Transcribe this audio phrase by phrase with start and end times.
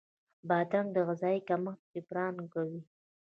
[0.47, 2.81] بادرنګ د غذايي کمښت جبران کوي.